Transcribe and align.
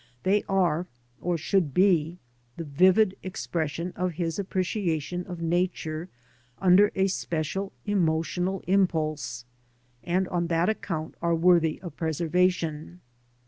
They 0.23 0.43
are, 0.49 0.87
or 1.19 1.37
should 1.37 1.75
be, 1.75 2.17
the 2.57 2.63
vivid 2.63 3.15
expression 3.21 3.93
of 3.95 4.13
his 4.13 4.39
appreciation 4.39 5.23
of 5.27 5.43
Nature 5.43 6.09
under 6.57 6.91
a 6.95 7.05
special 7.05 7.71
emotional 7.85 8.63
impulse, 8.65 9.45
and 10.03 10.27
on 10.29 10.47
that 10.47 10.69
account 10.69 11.13
are 11.21 11.35
worthy 11.35 11.79
of 11.83 11.95
preservation. 11.97 13.01